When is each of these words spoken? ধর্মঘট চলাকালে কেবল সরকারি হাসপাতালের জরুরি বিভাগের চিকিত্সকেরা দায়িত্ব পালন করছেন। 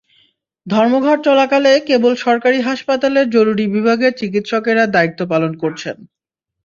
ধর্মঘট 0.67 1.17
চলাকালে 1.27 1.73
কেবল 1.89 2.13
সরকারি 2.25 2.57
হাসপাতালের 2.61 3.27
জরুরি 3.29 3.65
বিভাগের 3.75 4.13
চিকিত্সকেরা 4.19 4.83
দায়িত্ব 4.95 5.21
পালন 5.31 5.51
করছেন। 5.63 5.97